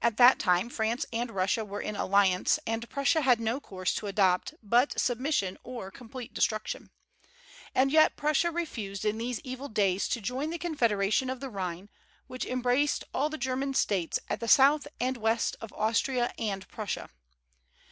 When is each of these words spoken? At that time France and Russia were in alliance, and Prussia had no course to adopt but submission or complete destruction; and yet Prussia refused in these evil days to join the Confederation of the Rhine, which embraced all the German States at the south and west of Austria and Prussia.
At 0.00 0.16
that 0.18 0.38
time 0.38 0.68
France 0.70 1.06
and 1.12 1.28
Russia 1.32 1.64
were 1.64 1.80
in 1.80 1.96
alliance, 1.96 2.60
and 2.68 2.88
Prussia 2.88 3.22
had 3.22 3.40
no 3.40 3.58
course 3.58 3.92
to 3.96 4.06
adopt 4.06 4.54
but 4.62 4.96
submission 5.00 5.58
or 5.64 5.90
complete 5.90 6.32
destruction; 6.32 6.90
and 7.74 7.90
yet 7.90 8.14
Prussia 8.16 8.52
refused 8.52 9.04
in 9.04 9.18
these 9.18 9.40
evil 9.40 9.68
days 9.68 10.06
to 10.10 10.20
join 10.20 10.50
the 10.50 10.58
Confederation 10.58 11.28
of 11.28 11.40
the 11.40 11.50
Rhine, 11.50 11.88
which 12.28 12.46
embraced 12.46 13.02
all 13.12 13.28
the 13.28 13.36
German 13.38 13.74
States 13.74 14.20
at 14.28 14.38
the 14.38 14.46
south 14.46 14.86
and 15.00 15.16
west 15.16 15.56
of 15.60 15.72
Austria 15.72 16.32
and 16.38 16.68
Prussia. 16.68 17.10